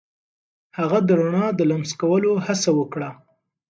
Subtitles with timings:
[0.77, 3.09] هغه د رڼا د لمس کولو هڅه وکړه.